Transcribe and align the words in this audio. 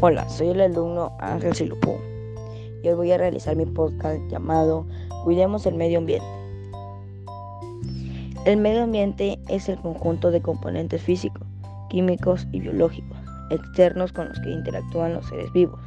Hola, 0.00 0.28
soy 0.28 0.48
el 0.48 0.60
alumno 0.60 1.16
Ángel 1.20 1.54
Silupú 1.54 1.96
y 2.82 2.88
hoy 2.88 2.94
voy 2.94 3.12
a 3.12 3.18
realizar 3.18 3.54
mi 3.56 3.64
podcast 3.64 4.20
llamado 4.28 4.84
Cuidemos 5.22 5.66
el 5.66 5.76
medio 5.76 5.98
ambiente. 5.98 6.26
El 8.44 8.58
medio 8.58 8.82
ambiente 8.82 9.38
es 9.48 9.68
el 9.68 9.78
conjunto 9.78 10.30
de 10.30 10.42
componentes 10.42 11.00
físicos, 11.00 11.46
químicos 11.88 12.46
y 12.52 12.60
biológicos 12.60 13.16
externos 13.50 14.12
con 14.12 14.28
los 14.28 14.40
que 14.40 14.50
interactúan 14.50 15.14
los 15.14 15.26
seres 15.26 15.52
vivos. 15.52 15.80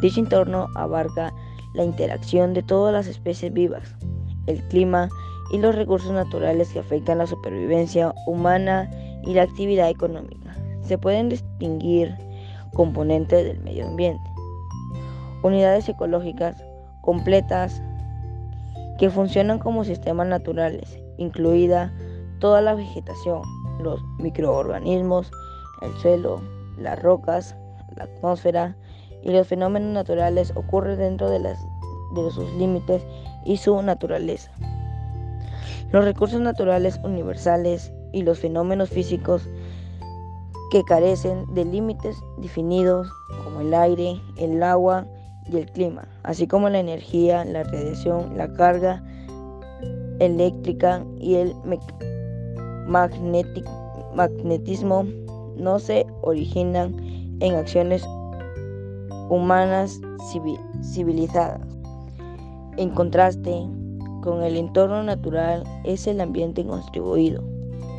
Dicho 0.00 0.20
entorno 0.20 0.68
abarca 0.74 1.32
la 1.74 1.84
interacción 1.84 2.54
de 2.54 2.62
todas 2.62 2.92
las 2.92 3.06
especies 3.06 3.52
vivas, 3.52 3.94
el 4.46 4.60
clima 4.68 5.08
y 5.52 5.58
los 5.58 5.74
recursos 5.74 6.10
naturales 6.10 6.70
que 6.70 6.78
afectan 6.78 7.18
la 7.18 7.26
supervivencia 7.26 8.14
humana 8.26 8.90
y 9.24 9.34
la 9.34 9.42
actividad 9.42 9.90
económica. 9.90 10.56
Se 10.82 10.98
pueden 10.98 11.28
distinguir 11.28 12.14
componentes 12.74 13.44
del 13.44 13.60
medio 13.60 13.86
ambiente. 13.86 14.30
Unidades 15.42 15.88
ecológicas 15.88 16.62
completas 17.00 17.82
que 18.98 19.10
funcionan 19.10 19.58
como 19.58 19.84
sistemas 19.84 20.26
naturales, 20.26 20.98
incluida 21.18 21.92
toda 22.38 22.60
la 22.60 22.74
vegetación, 22.74 23.42
los 23.80 24.02
microorganismos, 24.18 25.30
el 25.82 25.92
suelo, 26.00 26.40
las 26.78 27.00
rocas, 27.02 27.56
la 27.96 28.04
atmósfera 28.04 28.76
y 29.22 29.30
los 29.30 29.46
fenómenos 29.46 29.92
naturales 29.92 30.52
ocurren 30.54 30.98
dentro 30.98 31.30
de, 31.30 31.38
las, 31.38 31.58
de 32.14 32.30
sus 32.30 32.52
límites 32.54 33.02
y 33.44 33.56
su 33.56 33.80
naturaleza. 33.82 34.50
Los 35.92 36.04
recursos 36.04 36.40
naturales 36.40 37.00
universales 37.04 37.92
y 38.12 38.22
los 38.22 38.40
fenómenos 38.40 38.90
físicos 38.90 39.48
que 40.74 40.82
carecen 40.82 41.46
de 41.54 41.64
límites 41.64 42.20
definidos 42.38 43.08
como 43.44 43.60
el 43.60 43.72
aire, 43.72 44.20
el 44.38 44.60
agua 44.60 45.06
y 45.48 45.58
el 45.58 45.70
clima, 45.70 46.08
así 46.24 46.48
como 46.48 46.68
la 46.68 46.80
energía, 46.80 47.44
la 47.44 47.62
radiación, 47.62 48.36
la 48.36 48.52
carga 48.54 49.00
eléctrica 50.18 51.04
y 51.20 51.36
el 51.36 51.54
magnetismo 54.16 55.04
no 55.56 55.78
se 55.78 56.06
originan 56.22 56.96
en 57.38 57.54
acciones 57.54 58.04
humanas 59.30 60.00
civilizadas. 60.82 61.60
En 62.78 62.90
contraste 62.90 63.64
con 64.24 64.42
el 64.42 64.56
entorno 64.56 65.04
natural 65.04 65.62
es 65.84 66.08
el 66.08 66.20
ambiente 66.20 66.66
contribuido, 66.66 67.44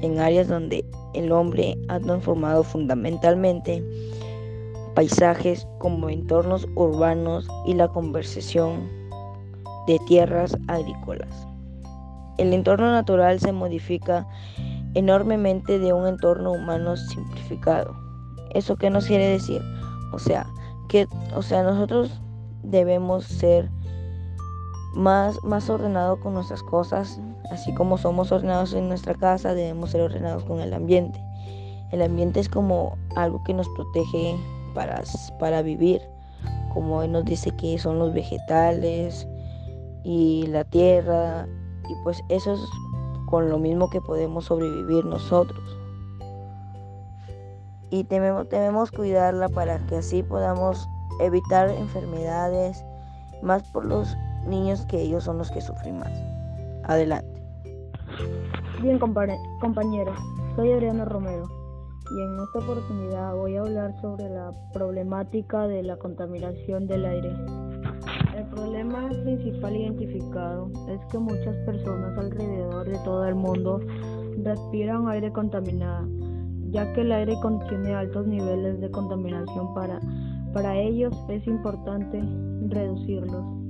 en 0.01 0.19
áreas 0.19 0.47
donde 0.47 0.85
el 1.13 1.31
hombre 1.31 1.77
ha 1.87 1.99
transformado 1.99 2.63
fundamentalmente 2.63 3.83
paisajes 4.95 5.67
como 5.79 6.09
entornos 6.09 6.67
urbanos 6.75 7.47
y 7.65 7.73
la 7.73 7.87
conversación 7.87 8.89
de 9.87 9.99
tierras 10.07 10.57
agrícolas. 10.67 11.47
El 12.37 12.53
entorno 12.53 12.91
natural 12.91 13.39
se 13.39 13.51
modifica 13.51 14.27
enormemente 14.93 15.79
de 15.79 15.93
un 15.93 16.07
entorno 16.07 16.53
humano 16.53 16.97
simplificado. 16.97 17.95
¿Eso 18.53 18.77
qué 18.77 18.89
nos 18.89 19.05
quiere 19.05 19.27
decir? 19.27 19.61
O 20.13 20.19
sea, 20.19 20.47
que 20.87 21.07
o 21.35 21.41
sea, 21.41 21.63
nosotros 21.63 22.21
debemos 22.63 23.25
ser 23.25 23.69
más, 24.93 25.43
más 25.43 25.69
ordenados 25.69 26.19
con 26.19 26.33
nuestras 26.33 26.63
cosas, 26.63 27.19
así 27.51 27.73
como 27.73 27.97
somos 27.97 28.31
ordenados 28.31 28.73
en 28.73 28.87
nuestra 28.87 29.13
casa, 29.13 29.53
debemos 29.53 29.91
ser 29.91 30.01
ordenados 30.01 30.43
con 30.45 30.59
el 30.59 30.73
ambiente. 30.73 31.19
El 31.91 32.01
ambiente 32.01 32.39
es 32.39 32.49
como 32.49 32.97
algo 33.15 33.43
que 33.43 33.53
nos 33.53 33.67
protege 33.69 34.35
para, 34.73 35.01
para 35.39 35.61
vivir, 35.61 36.01
como 36.73 37.01
él 37.03 37.11
nos 37.11 37.25
dice 37.25 37.51
que 37.51 37.77
son 37.79 37.99
los 37.99 38.13
vegetales 38.13 39.27
y 40.03 40.47
la 40.47 40.63
tierra, 40.63 41.47
y 41.89 41.93
pues 42.03 42.21
eso 42.29 42.53
es 42.53 42.59
con 43.27 43.49
lo 43.49 43.57
mismo 43.57 43.89
que 43.89 44.01
podemos 44.01 44.45
sobrevivir 44.45 45.05
nosotros. 45.05 45.59
Y 47.89 48.03
debemos, 48.03 48.49
debemos 48.49 48.91
cuidarla 48.91 49.47
para 49.49 49.79
que 49.87 49.97
así 49.97 50.23
podamos 50.23 50.87
evitar 51.19 51.69
enfermedades, 51.69 52.83
más 53.41 53.63
por 53.71 53.85
los 53.85 54.15
niños 54.45 54.85
que 54.85 55.01
ellos 55.01 55.23
son 55.23 55.37
los 55.37 55.51
que 55.51 55.61
sufren 55.61 55.99
más. 55.99 56.11
Adelante. 56.83 57.34
Bien, 58.85 58.99
compañero, 58.99 60.13
soy 60.55 60.71
Adriano 60.71 61.05
Romero 61.05 61.49
y 62.11 62.21
en 62.21 62.39
esta 62.39 62.59
oportunidad 62.59 63.33
voy 63.33 63.55
a 63.55 63.61
hablar 63.61 63.99
sobre 63.99 64.29
la 64.29 64.51
problemática 64.73 65.67
de 65.67 65.81
la 65.81 65.97
contaminación 65.97 66.85
del 66.85 67.03
aire. 67.03 67.35
El 68.37 68.45
problema 68.51 69.09
principal 69.23 69.75
identificado 69.75 70.69
es 70.87 71.03
que 71.11 71.17
muchas 71.17 71.55
personas 71.65 72.15
alrededor 72.15 72.87
de 72.87 72.99
todo 72.99 73.25
el 73.25 73.33
mundo 73.33 73.79
respiran 74.43 75.07
aire 75.07 75.31
contaminado, 75.31 76.07
ya 76.69 76.93
que 76.93 77.01
el 77.01 77.11
aire 77.11 77.33
contiene 77.41 77.95
altos 77.95 78.27
niveles 78.27 78.79
de 78.81 78.91
contaminación 78.91 79.73
para, 79.73 79.99
para 80.53 80.77
ellos 80.77 81.11
es 81.29 81.47
importante 81.47 82.23
reducirlos. 82.69 83.64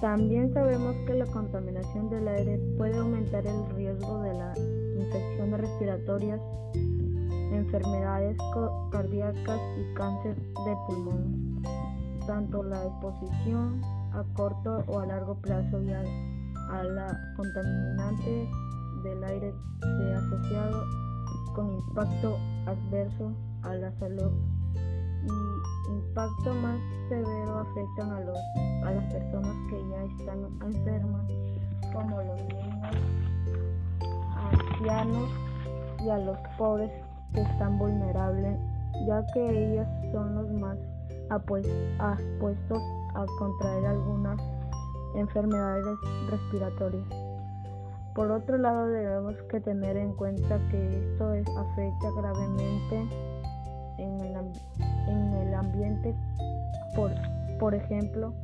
También 0.00 0.52
sabemos 0.54 0.94
que 1.06 1.14
la 1.14 1.26
contaminación 1.26 2.08
del 2.08 2.28
aire 2.28 2.60
puede 2.76 2.96
aumentar 2.98 3.44
el 3.44 3.68
riesgo 3.74 4.22
de 4.22 4.32
las 4.32 4.56
infecciones 4.56 5.60
respiratorias, 5.60 6.40
enfermedades 7.52 8.36
cardíacas 8.92 9.60
y 9.76 9.94
cáncer 9.94 10.36
de 10.36 10.76
pulmón. 10.86 11.62
Tanto 12.28 12.62
la 12.62 12.84
exposición 12.84 13.80
a 14.12 14.22
corto 14.34 14.84
o 14.86 15.00
a 15.00 15.06
largo 15.06 15.34
plazo 15.40 15.82
y 15.82 15.90
a, 15.90 16.04
la 16.84 17.18
contaminante 17.36 18.48
del 19.02 19.24
aire 19.24 19.52
se 19.80 20.14
asociado 20.14 20.84
con 21.56 21.72
impacto 21.72 22.36
adverso 22.66 23.32
a 23.62 23.74
la 23.74 23.90
salud 23.98 24.30
impacto 25.88 26.54
más 26.54 26.78
severo 27.08 27.58
afectan 27.58 28.12
a, 28.12 28.20
los, 28.20 28.38
a 28.84 28.90
las 28.92 29.12
personas 29.12 29.54
que 29.70 29.88
ya 29.88 30.04
están 30.04 30.44
enfermas, 30.62 31.26
como 31.92 32.22
los 32.22 32.40
niños, 32.44 32.96
ancianos 34.52 35.30
y 36.04 36.08
a 36.10 36.18
los 36.18 36.38
pobres 36.56 36.90
que 37.34 37.40
están 37.40 37.78
vulnerables, 37.78 38.58
ya 39.06 39.24
que 39.32 39.72
ellos 39.72 39.86
son 40.12 40.34
los 40.34 40.50
más 40.60 40.78
apuestos 41.30 42.82
a 43.14 43.26
contraer 43.38 43.86
algunas 43.86 44.40
enfermedades 45.14 45.98
respiratorias. 46.30 47.06
Por 48.14 48.30
otro 48.30 48.58
lado, 48.58 48.88
debemos 48.88 49.34
que 49.50 49.60
tener 49.60 49.96
en 49.96 50.12
cuenta 50.14 50.58
que 50.70 51.12
esto 51.12 51.32
es, 51.34 51.46
afecta 51.56 52.10
gravemente 52.16 53.08
por, 56.98 57.12
por 57.60 57.74
ejemplo, 57.76 58.34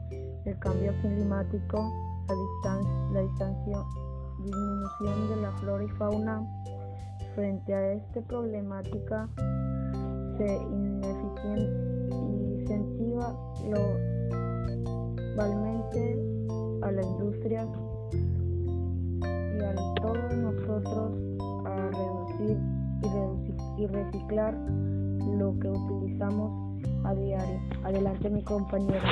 el 0.45 0.57
cambio 0.61 0.93
climático, 1.01 1.93
la, 2.29 2.35
distancia, 2.35 2.93
la 3.13 3.21
distancia, 3.23 3.79
disminución 4.45 5.29
de 5.31 5.37
la 5.43 5.51
flora 5.59 5.83
y 5.83 5.89
fauna. 5.89 6.47
Frente 7.35 7.75
a 7.75 7.95
esta 7.95 8.21
problemática, 8.23 9.29
se 10.39 10.57
incentiva 12.63 13.37
globalmente 15.35 16.17
a 16.83 16.93
la 16.93 17.03
industria 17.03 17.67
y 19.25 19.63
a 19.65 19.75
todos 20.01 20.37
nosotros 20.37 21.19
a 21.67 21.91
reducir 21.91 22.57
y, 23.03 23.07
reducir 23.09 23.57
y 23.79 23.87
reciclar 23.89 24.55
lo 25.39 25.59
que 25.59 25.69
utilizamos 25.71 26.74
a 27.05 27.15
diario. 27.15 27.61
Adelante 27.85 28.31
mi 28.31 28.43
compañero. 28.43 29.03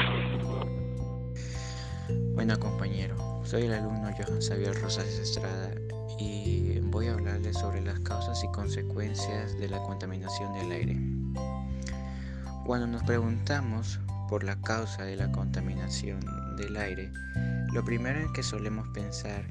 Bueno 2.35 2.59
compañero, 2.59 3.17
soy 3.45 3.65
el 3.65 3.75
alumno 3.75 4.11
Johan 4.17 4.41
Xavier 4.41 4.75
Rosas 4.81 5.07
Estrada 5.07 5.71
y 6.19 6.81
voy 6.81 7.07
a 7.07 7.13
hablarles 7.13 7.59
sobre 7.59 7.81
las 7.83 8.01
causas 8.01 8.43
y 8.43 8.49
consecuencias 8.49 9.59
de 9.59 9.69
la 9.69 9.83
contaminación 9.83 10.53
del 10.55 10.73
aire. 10.73 10.99
Cuando 12.65 12.87
nos 12.87 13.03
preguntamos 13.03 14.01
por 14.29 14.45
la 14.45 14.61
causa 14.63 15.05
de 15.05 15.17
la 15.17 15.31
contaminación 15.31 16.21
del 16.57 16.77
aire, 16.77 17.11
lo 17.73 17.85
primero 17.85 18.21
en 18.21 18.33
que 18.33 18.43
solemos 18.43 18.89
pensar 18.89 19.45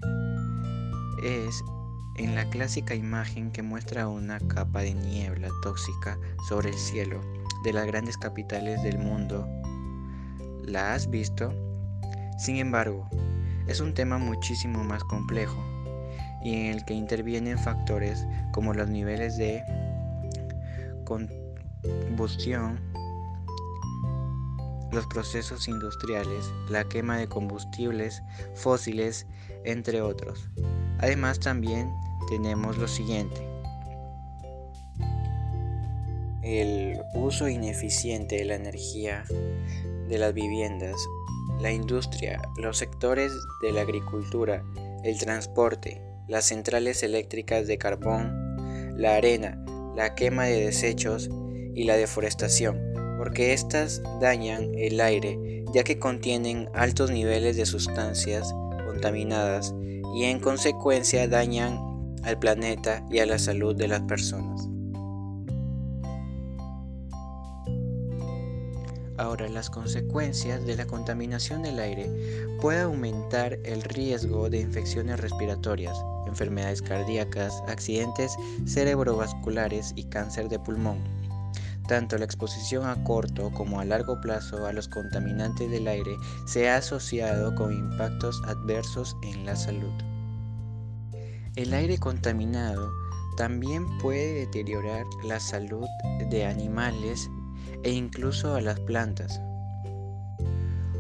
es 1.23 1.63
en 2.17 2.35
la 2.35 2.49
clásica 2.49 2.95
imagen 2.95 3.51
que 3.51 3.61
muestra 3.61 4.07
una 4.07 4.39
capa 4.39 4.81
de 4.81 4.93
niebla 4.93 5.49
tóxica 5.61 6.17
sobre 6.49 6.69
el 6.69 6.77
cielo 6.77 7.21
de 7.63 7.73
las 7.73 7.85
grandes 7.85 8.17
capitales 8.17 8.81
del 8.83 8.97
mundo. 8.97 9.47
¿La 10.63 10.93
has 10.93 11.09
visto? 11.09 11.53
Sin 12.37 12.57
embargo, 12.57 13.07
es 13.67 13.79
un 13.79 13.93
tema 13.93 14.17
muchísimo 14.17 14.83
más 14.83 15.03
complejo 15.03 15.63
y 16.43 16.53
en 16.55 16.65
el 16.73 16.85
que 16.85 16.93
intervienen 16.93 17.57
factores 17.57 18.25
como 18.51 18.73
los 18.73 18.87
niveles 18.89 19.37
de 19.37 19.63
combustión, 21.05 22.79
los 24.91 25.05
procesos 25.07 25.67
industriales, 25.67 26.51
la 26.69 26.83
quema 26.83 27.17
de 27.17 27.27
combustibles 27.27 28.21
fósiles, 28.55 29.27
entre 29.63 30.01
otros. 30.01 30.49
Además 30.99 31.39
también 31.39 31.91
tenemos 32.29 32.77
lo 32.77 32.87
siguiente. 32.87 33.50
El 36.43 36.99
uso 37.13 37.47
ineficiente 37.47 38.37
de 38.37 38.45
la 38.45 38.55
energía 38.55 39.23
de 40.09 40.17
las 40.17 40.33
viviendas, 40.33 40.95
la 41.61 41.71
industria, 41.71 42.41
los 42.57 42.77
sectores 42.77 43.31
de 43.61 43.71
la 43.71 43.81
agricultura, 43.81 44.63
el 45.03 45.17
transporte, 45.19 46.01
las 46.27 46.45
centrales 46.45 47.03
eléctricas 47.03 47.67
de 47.67 47.77
carbón, 47.77 48.95
la 48.97 49.15
arena, 49.15 49.63
la 49.95 50.15
quema 50.15 50.45
de 50.45 50.65
desechos 50.65 51.29
y 51.75 51.83
la 51.83 51.95
deforestación, 51.95 52.79
porque 53.17 53.53
éstas 53.53 54.01
dañan 54.19 54.71
el 54.75 54.99
aire 54.99 55.63
ya 55.73 55.83
que 55.83 55.99
contienen 55.99 56.69
altos 56.73 57.11
niveles 57.11 57.55
de 57.55 57.65
sustancias 57.65 58.53
contaminadas 58.85 59.73
y 60.15 60.25
en 60.25 60.39
consecuencia 60.39 61.27
dañan 61.27 61.79
al 62.23 62.37
planeta 62.39 63.05
y 63.09 63.19
a 63.19 63.25
la 63.25 63.39
salud 63.39 63.75
de 63.75 63.87
las 63.87 64.01
personas. 64.01 64.67
Ahora, 69.21 69.47
las 69.49 69.69
consecuencias 69.69 70.65
de 70.65 70.75
la 70.75 70.87
contaminación 70.87 71.61
del 71.61 71.79
aire 71.79 72.09
pueden 72.59 72.85
aumentar 72.85 73.59
el 73.63 73.83
riesgo 73.83 74.49
de 74.49 74.61
infecciones 74.61 75.19
respiratorias, 75.19 75.95
enfermedades 76.25 76.81
cardíacas, 76.81 77.61
accidentes 77.67 78.35
cerebrovasculares 78.65 79.93
y 79.95 80.05
cáncer 80.05 80.49
de 80.49 80.57
pulmón. 80.57 81.03
Tanto 81.87 82.17
la 82.17 82.25
exposición 82.25 82.87
a 82.87 83.03
corto 83.03 83.51
como 83.51 83.79
a 83.79 83.85
largo 83.85 84.19
plazo 84.21 84.65
a 84.65 84.73
los 84.73 84.87
contaminantes 84.87 85.69
del 85.69 85.87
aire 85.87 86.15
se 86.47 86.67
ha 86.67 86.77
asociado 86.77 87.53
con 87.53 87.71
impactos 87.71 88.41
adversos 88.47 89.15
en 89.21 89.45
la 89.45 89.55
salud. 89.55 89.93
El 91.55 91.75
aire 91.75 91.99
contaminado 91.99 92.91
también 93.37 93.85
puede 93.99 94.33
deteriorar 94.33 95.05
la 95.23 95.39
salud 95.39 95.85
de 96.31 96.43
animales 96.43 97.29
e 97.83 97.91
incluso 97.91 98.55
a 98.55 98.61
las 98.61 98.79
plantas. 98.81 99.41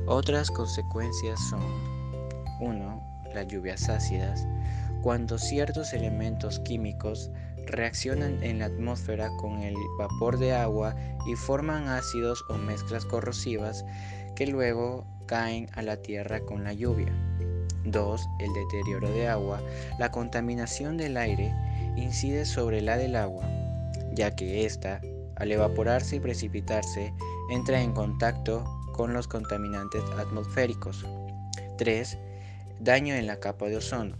Otras 0.07 0.49
consecuencias 0.51 1.39
son 1.49 1.61
1. 2.59 3.31
Las 3.33 3.47
lluvias 3.47 3.87
ácidas, 3.87 4.45
cuando 5.01 5.37
ciertos 5.37 5.93
elementos 5.93 6.59
químicos 6.59 7.31
reaccionan 7.67 8.43
en 8.43 8.59
la 8.59 8.65
atmósfera 8.65 9.29
con 9.39 9.59
el 9.61 9.75
vapor 9.97 10.37
de 10.37 10.53
agua 10.53 10.95
y 11.27 11.35
forman 11.35 11.87
ácidos 11.87 12.43
o 12.49 12.55
mezclas 12.55 13.05
corrosivas 13.05 13.85
que 14.35 14.47
luego 14.47 15.05
caen 15.27 15.69
a 15.73 15.81
la 15.81 15.97
tierra 15.97 16.41
con 16.41 16.63
la 16.63 16.73
lluvia. 16.73 17.13
2. 17.85 18.27
El 18.39 18.53
deterioro 18.53 19.09
de 19.09 19.27
agua. 19.27 19.61
La 19.97 20.11
contaminación 20.11 20.97
del 20.97 21.17
aire 21.17 21.53
incide 21.95 22.45
sobre 22.45 22.81
la 22.81 22.97
del 22.97 23.15
agua, 23.15 23.43
ya 24.13 24.35
que 24.35 24.65
ésta 24.65 25.01
al 25.41 25.51
evaporarse 25.51 26.17
y 26.17 26.19
precipitarse, 26.19 27.11
entra 27.49 27.81
en 27.81 27.93
contacto 27.93 28.63
con 28.93 29.11
los 29.11 29.27
contaminantes 29.27 30.03
atmosféricos. 30.19 31.03
3. 31.79 32.17
Daño 32.79 33.15
en 33.15 33.25
la 33.25 33.39
capa 33.39 33.65
de 33.65 33.77
ozono. 33.77 34.15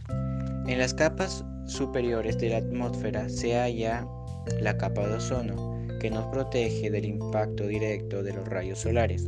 En 0.65 0.79
las 0.79 0.95
capas 0.95 1.45
superiores 1.67 2.39
de 2.39 2.49
la 2.49 2.57
atmósfera 2.57 3.29
se 3.29 3.53
halla 3.55 4.07
la 4.59 4.75
capa 4.77 5.07
de 5.07 5.13
ozono, 5.13 5.77
que 5.99 6.09
nos 6.09 6.25
protege 6.27 6.89
del 6.89 7.05
impacto 7.05 7.67
directo 7.67 8.23
de 8.23 8.33
los 8.33 8.47
rayos 8.47 8.79
solares. 8.79 9.27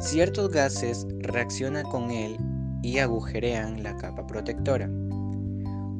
Ciertos 0.00 0.50
gases 0.50 1.06
reaccionan 1.18 1.84
con 1.84 2.10
él 2.10 2.38
y 2.82 2.98
agujerean 2.98 3.82
la 3.82 3.94
capa 3.98 4.26
protectora. 4.26 4.88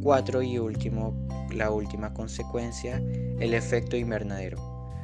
4 0.02 0.42
y 0.42 0.58
último, 0.58 1.14
la 1.52 1.70
última 1.70 2.14
consecuencia, 2.14 3.02
el 3.40 3.54
efecto 3.54 3.96
invernadero. 3.96 4.58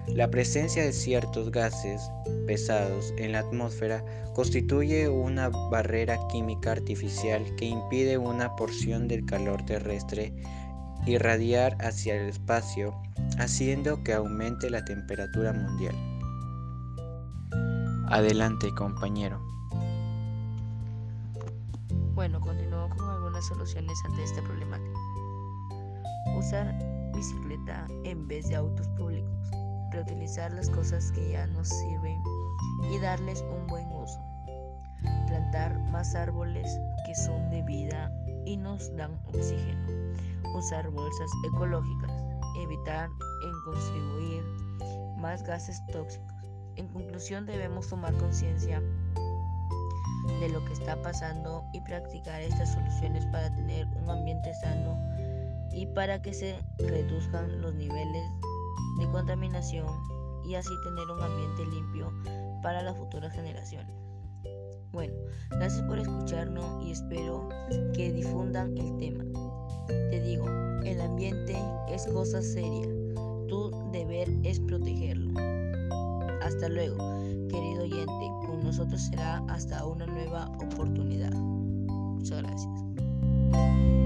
La 0.08 0.30
presencia 0.30 0.84
de 0.84 0.92
ciertos 0.92 1.50
gases 1.50 2.00
pesados 2.46 3.12
en 3.18 3.32
la 3.32 3.40
atmósfera 3.40 4.04
constituye 4.34 5.08
una 5.08 5.48
barrera 5.48 6.16
química 6.28 6.72
artificial 6.72 7.44
que 7.56 7.64
impide 7.64 8.16
una 8.16 8.54
porción 8.54 9.08
del 9.08 9.24
calor 9.24 9.64
terrestre 9.66 10.32
irradiar 11.06 11.76
hacia 11.80 12.16
el 12.16 12.28
espacio, 12.28 12.94
haciendo 13.38 14.02
que 14.02 14.12
aumente 14.12 14.70
la 14.70 14.84
temperatura 14.84 15.52
mundial. 15.52 15.94
Adelante, 18.08 18.72
compañero. 18.74 19.40
Bueno, 22.14 22.40
continúo 22.40 22.88
con 22.96 23.08
algunas 23.10 23.46
soluciones 23.46 23.98
ante 24.04 24.24
este 24.24 24.42
problemática. 24.42 24.98
Usar 26.36 26.95
bicicleta 27.16 27.86
en 28.04 28.28
vez 28.28 28.48
de 28.48 28.56
autos 28.56 28.86
públicos. 28.88 29.50
Reutilizar 29.90 30.52
las 30.52 30.68
cosas 30.68 31.10
que 31.12 31.32
ya 31.32 31.46
nos 31.46 31.68
sirven 31.68 32.22
y 32.92 32.98
darles 32.98 33.42
un 33.50 33.66
buen 33.66 33.88
uso. 33.88 34.20
Plantar 35.26 35.78
más 35.90 36.14
árboles 36.14 36.78
que 37.06 37.14
son 37.14 37.50
de 37.50 37.62
vida 37.62 38.12
y 38.44 38.56
nos 38.56 38.94
dan 38.96 39.18
oxígeno. 39.26 40.14
Usar 40.54 40.88
bolsas 40.90 41.30
ecológicas. 41.52 42.12
Evitar 42.58 43.08
en 43.42 43.52
contribuir 43.64 44.44
más 45.16 45.42
gases 45.42 45.84
tóxicos. 45.86 46.34
En 46.76 46.88
conclusión, 46.88 47.46
debemos 47.46 47.88
tomar 47.88 48.14
conciencia 48.18 48.82
de 50.40 50.48
lo 50.50 50.62
que 50.66 50.72
está 50.74 51.00
pasando 51.00 51.64
y 51.72 51.80
practicar 51.80 52.42
estas 52.42 52.72
soluciones 52.72 53.24
para 53.26 53.54
tener 53.54 53.86
un 53.86 54.10
ambiente 54.10 54.52
sano 54.54 54.95
y 55.76 55.86
para 55.86 56.22
que 56.22 56.32
se 56.32 56.58
reduzcan 56.78 57.60
los 57.60 57.74
niveles 57.74 58.24
de 58.98 59.06
contaminación 59.12 59.86
y 60.44 60.54
así 60.54 60.70
tener 60.84 61.10
un 61.10 61.22
ambiente 61.22 61.66
limpio 61.66 62.12
para 62.62 62.82
las 62.82 62.96
futuras 62.96 63.32
generaciones. 63.34 63.94
Bueno, 64.92 65.12
gracias 65.50 65.82
por 65.82 65.98
escucharnos 65.98 66.82
y 66.82 66.92
espero 66.92 67.48
que 67.92 68.12
difundan 68.12 68.76
el 68.78 68.96
tema. 68.96 69.24
Te 69.86 70.20
digo, 70.22 70.46
el 70.84 71.00
ambiente 71.00 71.54
es 71.88 72.06
cosa 72.06 72.40
seria, 72.40 72.86
tu 73.46 73.70
deber 73.92 74.28
es 74.44 74.58
protegerlo. 74.60 75.38
Hasta 76.42 76.70
luego, 76.70 76.96
querido 77.50 77.82
oyente, 77.82 78.30
con 78.46 78.64
nosotros 78.64 79.02
será 79.02 79.42
hasta 79.48 79.84
una 79.84 80.06
nueva 80.06 80.48
oportunidad. 80.58 81.32
Muchas 81.32 82.42
gracias. 82.42 84.05